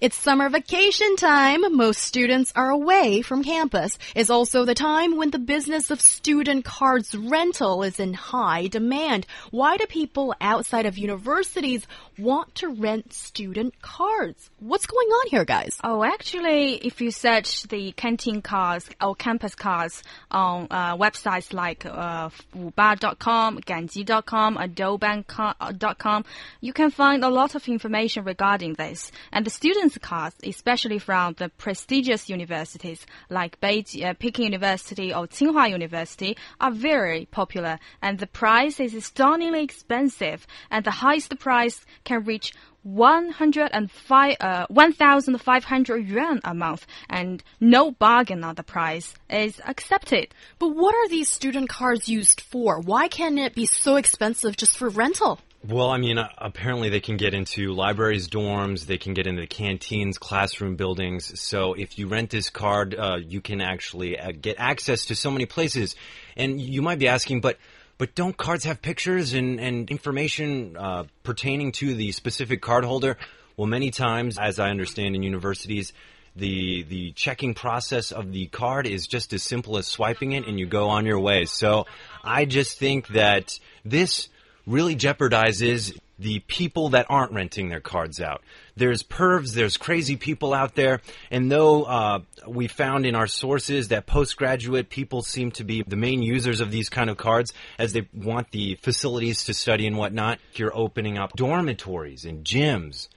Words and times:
It's 0.00 0.14
summer 0.14 0.48
vacation 0.48 1.16
time. 1.16 1.76
Most 1.76 2.02
students 2.02 2.52
are 2.54 2.70
away 2.70 3.20
from 3.20 3.42
campus. 3.42 3.98
It's 4.14 4.30
also 4.30 4.64
the 4.64 4.72
time 4.72 5.16
when 5.16 5.32
the 5.32 5.40
business 5.40 5.90
of 5.90 6.00
student 6.00 6.64
cards 6.64 7.16
rental 7.16 7.82
is 7.82 7.98
in 7.98 8.14
high 8.14 8.68
demand. 8.68 9.26
Why 9.50 9.76
do 9.76 9.86
people 9.86 10.36
outside 10.40 10.86
of 10.86 10.98
universities 10.98 11.84
want 12.16 12.54
to 12.56 12.68
rent 12.68 13.12
student 13.12 13.82
cards? 13.82 14.50
What's 14.60 14.86
going 14.86 15.08
on 15.08 15.30
here, 15.30 15.44
guys? 15.44 15.76
Oh, 15.82 16.04
actually, 16.04 16.74
if 16.76 17.00
you 17.00 17.10
search 17.10 17.64
the 17.64 17.90
canteen 17.90 18.40
cards 18.40 18.88
or 19.00 19.16
campus 19.16 19.56
cards 19.56 20.04
on 20.30 20.68
uh, 20.70 20.96
websites 20.96 21.52
like 21.52 21.84
uh, 21.84 22.30
wuba.com, 22.56 23.58
ganji.com, 23.62 24.58
adobank.com, 24.58 26.24
you 26.60 26.72
can 26.72 26.92
find 26.92 27.24
a 27.24 27.28
lot 27.28 27.56
of 27.56 27.66
information 27.66 28.22
regarding 28.22 28.74
this. 28.74 29.10
And 29.32 29.44
the 29.44 29.50
students 29.50 29.87
cards, 30.02 30.36
especially 30.42 30.98
from 30.98 31.34
the 31.38 31.48
prestigious 31.48 32.28
universities 32.28 33.06
like 33.30 33.60
Beijing, 33.60 34.04
uh, 34.04 34.14
Peking 34.14 34.44
University 34.44 35.14
or 35.14 35.26
Tsinghua 35.26 35.70
University, 35.70 36.36
are 36.60 36.70
very 36.70 37.26
popular, 37.30 37.78
and 38.02 38.18
the 38.18 38.26
price 38.26 38.80
is 38.80 39.04
stunningly 39.04 39.62
expensive, 39.62 40.46
and 40.70 40.84
the 40.84 40.90
highest 40.90 41.38
price 41.38 41.84
can 42.04 42.24
reach 42.24 42.52
105, 42.82 44.36
uh, 44.40 44.66
1,500 44.68 46.08
yuan 46.08 46.40
a 46.44 46.54
month, 46.54 46.86
and 47.10 47.42
no 47.60 47.90
bargain 47.90 48.44
on 48.44 48.54
the 48.54 48.62
price 48.62 49.14
is 49.28 49.60
accepted. 49.66 50.34
But 50.58 50.68
what 50.68 50.94
are 50.94 51.08
these 51.08 51.28
student 51.28 51.68
cards 51.68 52.08
used 52.08 52.40
for? 52.40 52.80
Why 52.80 53.08
can 53.08 53.36
it 53.38 53.54
be 53.54 53.66
so 53.66 53.96
expensive 53.96 54.56
just 54.56 54.76
for 54.76 54.88
rental? 54.88 55.40
Well, 55.66 55.90
I 55.90 55.98
mean, 55.98 56.18
uh, 56.18 56.28
apparently 56.38 56.88
they 56.88 57.00
can 57.00 57.16
get 57.16 57.34
into 57.34 57.72
libraries, 57.74 58.28
dorms, 58.28 58.86
they 58.86 58.96
can 58.96 59.12
get 59.12 59.26
into 59.26 59.40
the 59.40 59.48
canteens, 59.48 60.16
classroom 60.16 60.76
buildings. 60.76 61.40
So 61.40 61.74
if 61.74 61.98
you 61.98 62.06
rent 62.06 62.30
this 62.30 62.48
card, 62.48 62.94
uh, 62.94 63.16
you 63.16 63.40
can 63.40 63.60
actually 63.60 64.18
uh, 64.18 64.30
get 64.40 64.56
access 64.58 65.06
to 65.06 65.16
so 65.16 65.32
many 65.32 65.46
places. 65.46 65.96
And 66.36 66.60
you 66.60 66.80
might 66.80 67.00
be 67.00 67.08
asking, 67.08 67.40
but 67.40 67.58
but 67.98 68.14
don't 68.14 68.36
cards 68.36 68.64
have 68.64 68.80
pictures 68.80 69.32
and, 69.34 69.58
and 69.58 69.90
information 69.90 70.76
uh, 70.76 71.04
pertaining 71.24 71.72
to 71.72 71.94
the 71.94 72.12
specific 72.12 72.62
card 72.62 72.84
holder? 72.84 73.16
Well, 73.56 73.66
many 73.66 73.90
times, 73.90 74.38
as 74.38 74.60
I 74.60 74.70
understand 74.70 75.16
in 75.16 75.24
universities, 75.24 75.92
the 76.36 76.84
the 76.84 77.10
checking 77.12 77.54
process 77.54 78.12
of 78.12 78.32
the 78.32 78.46
card 78.46 78.86
is 78.86 79.08
just 79.08 79.32
as 79.32 79.42
simple 79.42 79.76
as 79.76 79.88
swiping 79.88 80.30
it 80.32 80.46
and 80.46 80.60
you 80.60 80.66
go 80.66 80.90
on 80.90 81.04
your 81.04 81.18
way. 81.18 81.46
So 81.46 81.86
I 82.22 82.44
just 82.44 82.78
think 82.78 83.08
that 83.08 83.58
this 83.84 84.28
really 84.68 84.94
jeopardizes 84.94 85.98
the 86.18 86.40
people 86.40 86.90
that 86.90 87.06
aren't 87.08 87.32
renting 87.32 87.68
their 87.68 87.80
cards 87.80 88.20
out. 88.20 88.42
There's 88.76 89.02
pervs, 89.02 89.54
there's 89.54 89.76
crazy 89.76 90.16
people 90.16 90.52
out 90.52 90.74
there, 90.74 91.00
and 91.30 91.50
though 91.50 91.84
uh, 91.84 92.20
we 92.46 92.66
found 92.66 93.06
in 93.06 93.14
our 93.14 93.26
sources 93.26 93.88
that 93.88 94.06
postgraduate 94.06 94.90
people 94.90 95.22
seem 95.22 95.52
to 95.52 95.64
be 95.64 95.82
the 95.86 95.96
main 95.96 96.22
users 96.22 96.60
of 96.60 96.70
these 96.70 96.88
kind 96.88 97.08
of 97.08 97.16
cards 97.16 97.52
as 97.78 97.92
they 97.92 98.08
want 98.12 98.50
the 98.50 98.74
facilities 98.76 99.44
to 99.44 99.54
study 99.54 99.86
and 99.86 99.96
whatnot, 99.96 100.38
you're 100.54 100.76
opening 100.76 101.18
up 101.18 101.32
dormitories 101.34 102.24
and 102.24 102.44
gyms 102.44 103.08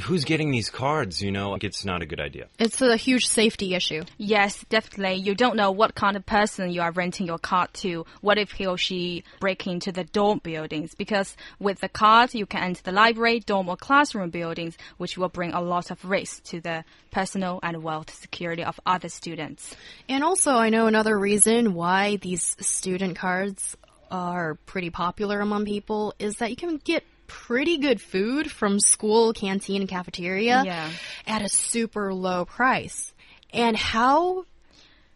who's 0.00 0.24
getting 0.24 0.50
these 0.50 0.70
cards? 0.70 1.20
You 1.22 1.30
know, 1.30 1.56
it's 1.60 1.84
not 1.84 2.02
a 2.02 2.06
good 2.06 2.20
idea. 2.20 2.48
It's 2.58 2.80
a 2.80 2.96
huge 2.96 3.26
safety 3.26 3.74
issue. 3.74 4.04
Yes, 4.16 4.64
definitely. 4.68 5.16
You 5.16 5.34
don't 5.34 5.56
know 5.56 5.70
what 5.70 5.94
kind 5.94 6.16
of 6.16 6.24
person 6.26 6.70
you 6.70 6.80
are 6.80 6.92
renting 6.92 7.26
your 7.26 7.38
card 7.38 7.72
to. 7.74 8.06
What 8.20 8.38
if 8.38 8.52
he 8.52 8.66
or 8.66 8.78
she 8.78 9.24
break 9.40 9.66
into 9.66 9.92
the 9.92 10.04
dorm 10.04 10.40
buildings? 10.42 10.94
Because 10.94 11.36
with 11.58 11.80
the 11.80 11.88
card, 11.88 12.34
you 12.34 12.46
can 12.46 12.62
enter 12.62 12.82
the 12.82 12.92
library, 12.92 13.40
dorm, 13.40 13.68
or 13.68 13.76
classroom 13.76 14.30
buildings, 14.30 14.76
which 14.96 15.18
will 15.18 15.28
bring 15.28 15.52
a 15.52 15.60
lot 15.60 15.90
of 15.90 16.04
risk 16.04 16.44
to 16.44 16.60
the 16.60 16.84
personal 17.10 17.60
and 17.62 17.82
wealth 17.82 18.14
security 18.14 18.62
of 18.62 18.78
other 18.86 19.08
students. 19.08 19.74
And 20.08 20.22
also, 20.22 20.52
I 20.52 20.70
know 20.70 20.86
another 20.86 21.18
reason 21.18 21.74
why 21.74 22.16
these 22.16 22.56
student 22.60 23.16
cards 23.16 23.76
are 24.10 24.54
pretty 24.66 24.90
popular 24.90 25.40
among 25.40 25.66
people 25.66 26.14
is 26.18 26.36
that 26.36 26.50
you 26.50 26.56
can 26.56 26.78
get 26.78 27.04
pretty 27.28 27.78
good 27.78 28.00
food 28.00 28.50
from 28.50 28.80
school 28.80 29.32
canteen 29.32 29.82
and 29.82 29.88
cafeteria 29.88 30.62
Yeah. 30.64 30.90
at 31.26 31.42
a 31.42 31.48
super 31.48 32.12
low 32.12 32.44
price. 32.44 33.14
And 33.52 33.76
how 33.76 34.44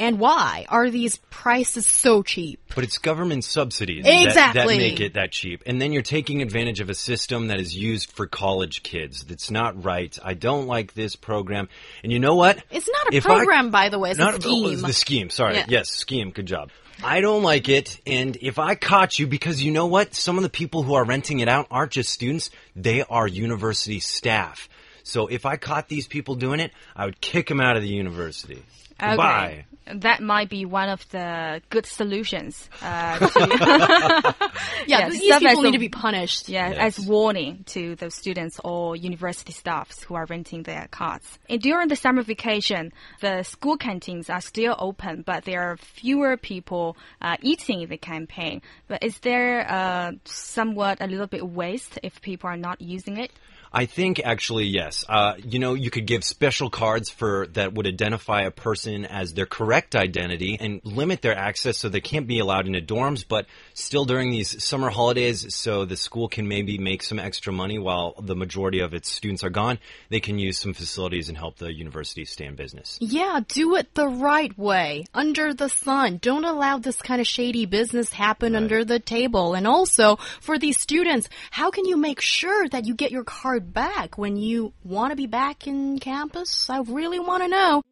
and 0.00 0.18
why 0.18 0.64
are 0.68 0.90
these 0.90 1.18
prices 1.30 1.86
so 1.86 2.22
cheap? 2.22 2.58
But 2.74 2.84
it's 2.84 2.98
government 2.98 3.44
subsidies 3.44 4.04
that- 4.04 4.54
that, 4.54 4.66
make 4.66 4.98
it 4.98 5.14
that 5.14 5.30
cheap. 5.30 5.62
And 5.66 5.80
then 5.80 5.92
you're 5.92 6.02
taking 6.02 6.40
advantage 6.42 6.80
of 6.80 6.88
a 6.88 6.94
system 6.94 7.48
that 7.48 7.60
is 7.60 7.76
used 7.76 8.10
for 8.10 8.26
college 8.26 8.82
kids. 8.82 9.24
That's 9.24 9.50
not 9.50 9.84
right. 9.84 10.16
I 10.24 10.34
don't 10.34 10.66
like 10.66 10.94
this 10.94 11.16
program. 11.16 11.68
And 12.02 12.10
you 12.10 12.18
know 12.18 12.34
what? 12.34 12.62
It's 12.70 12.88
not 12.88 13.12
a 13.12 13.16
If 13.16 13.26
I- 13.26 13.36
program, 13.36 13.70
by 13.70 13.90
the 13.90 13.98
way. 13.98 14.10
It's 14.10 14.18
not 14.18 14.34
a 14.34 14.38
oh, 14.38 14.40
scheme. 14.40 14.80
the 14.80 14.92
scheme. 14.92 15.30
Sorry. 15.30 15.54
Yeah. 15.56 15.66
Yes, 15.68 15.90
scheme. 15.90 16.30
Good 16.30 16.46
job. 16.46 16.70
I 17.04 17.20
don't 17.20 17.42
like 17.42 17.68
it. 17.68 18.00
And 18.06 18.36
if 18.40 18.58
I 18.58 18.74
caught 18.74 19.18
you, 19.18 19.26
because 19.26 19.62
you 19.62 19.70
know 19.70 19.86
what? 19.86 20.14
Some 20.14 20.36
of 20.36 20.42
the 20.42 20.50
people 20.50 20.82
who 20.82 20.94
are 20.94 21.04
renting 21.04 21.40
it 21.40 21.48
out 21.48 21.66
aren't 21.70 21.92
just 21.92 22.10
students. 22.10 22.50
They 22.74 23.02
are 23.02 23.26
university 23.26 24.00
staff. 24.00 24.68
So 25.02 25.26
if 25.26 25.46
I 25.46 25.56
caught 25.56 25.88
these 25.88 26.06
people 26.06 26.34
doing 26.34 26.60
it, 26.60 26.72
I 26.94 27.06
would 27.06 27.20
kick 27.20 27.48
them 27.48 27.60
out 27.60 27.76
of 27.76 27.82
the 27.82 27.88
university. 27.88 28.62
Goodbye. 29.00 29.64
That 29.92 30.22
might 30.22 30.48
be 30.48 30.66
one 30.66 30.88
of 30.88 31.08
the 31.08 31.62
good 31.68 31.84
solutions. 31.84 32.68
Uh, 32.80 33.18
to, 33.18 33.24
yeah, 34.86 35.00
yeah, 35.00 35.08
these 35.10 35.22
serve 35.22 35.32
as 35.32 35.38
people 35.40 35.60
a- 35.60 35.64
need 35.64 35.72
to 35.72 35.78
be 35.78 35.88
punished. 35.88 36.48
yeah, 36.48 36.70
Yes. 36.70 36.98
as 36.98 37.06
warning 37.06 37.64
to 37.68 37.96
those 37.96 38.14
students 38.14 38.60
or 38.62 38.94
university 38.94 39.52
staffs 39.52 40.02
who 40.04 40.14
are 40.14 40.26
renting 40.26 40.62
their 40.62 40.86
cards. 40.92 41.38
And 41.48 41.60
during 41.60 41.88
the 41.88 41.96
summer 41.96 42.22
vacation, 42.22 42.92
the 43.20 43.42
school 43.42 43.76
canteens 43.76 44.30
are 44.30 44.40
still 44.40 44.76
open, 44.78 45.22
but 45.26 45.44
there 45.44 45.62
are 45.62 45.76
fewer 45.76 46.36
people 46.36 46.96
uh, 47.20 47.36
eating 47.42 47.80
in 47.82 47.88
the 47.88 47.98
campaign. 47.98 48.62
But 48.86 49.02
is 49.02 49.18
there 49.20 49.68
uh, 49.68 50.12
somewhat 50.24 50.98
a 51.00 51.06
little 51.08 51.26
bit 51.26 51.44
waste 51.46 51.98
if 52.04 52.20
people 52.20 52.48
are 52.48 52.56
not 52.56 52.80
using 52.80 53.16
it? 53.16 53.32
I 53.72 53.86
think 53.86 54.18
actually 54.24 54.64
yes. 54.64 55.04
Uh, 55.08 55.34
you 55.44 55.60
know, 55.60 55.74
you 55.74 55.90
could 55.90 56.04
give 56.04 56.24
special 56.24 56.70
cards 56.70 57.08
for 57.08 57.46
that 57.52 57.72
would 57.72 57.86
identify 57.86 58.42
a 58.42 58.50
person 58.50 58.89
as 59.04 59.34
their 59.34 59.46
correct 59.46 59.94
identity 59.96 60.56
and 60.60 60.80
limit 60.84 61.22
their 61.22 61.36
access 61.36 61.78
so 61.78 61.88
they 61.88 62.00
can't 62.00 62.26
be 62.26 62.38
allowed 62.38 62.66
into 62.66 62.80
dorms, 62.80 63.24
but 63.26 63.46
still 63.74 64.04
during 64.04 64.30
these 64.30 64.62
summer 64.62 64.90
holidays, 64.90 65.54
so 65.54 65.84
the 65.84 65.96
school 65.96 66.28
can 66.28 66.48
maybe 66.48 66.78
make 66.78 67.02
some 67.02 67.18
extra 67.18 67.52
money 67.52 67.78
while 67.78 68.14
the 68.20 68.36
majority 68.36 68.80
of 68.80 68.94
its 68.94 69.10
students 69.10 69.44
are 69.44 69.50
gone. 69.50 69.78
They 70.08 70.20
can 70.20 70.38
use 70.38 70.58
some 70.58 70.74
facilities 70.74 71.28
and 71.28 71.38
help 71.38 71.56
the 71.56 71.72
university 71.72 72.24
stay 72.24 72.46
in 72.46 72.56
business. 72.56 72.98
Yeah, 73.00 73.40
do 73.46 73.76
it 73.76 73.94
the 73.94 74.08
right 74.08 74.56
way, 74.58 75.04
under 75.14 75.54
the 75.54 75.68
sun. 75.68 76.18
Don't 76.18 76.44
allow 76.44 76.78
this 76.78 76.96
kind 76.96 77.20
of 77.20 77.26
shady 77.26 77.66
business 77.66 78.12
happen 78.12 78.56
under 78.56 78.84
the 78.84 78.98
table. 78.98 79.54
And 79.54 79.66
also, 79.66 80.16
for 80.40 80.58
these 80.58 80.78
students, 80.78 81.28
how 81.50 81.70
can 81.70 81.84
you 81.84 81.96
make 81.96 82.20
sure 82.20 82.68
that 82.68 82.86
you 82.86 82.94
get 82.94 83.10
your 83.10 83.24
card 83.24 83.72
back 83.72 84.18
when 84.18 84.36
you 84.36 84.72
want 84.84 85.10
to 85.10 85.16
be 85.16 85.26
back 85.26 85.66
in 85.66 85.98
campus? 85.98 86.68
I 86.68 86.80
really 86.80 87.18
want 87.18 87.42
to 87.42 87.48
know. 87.48 87.82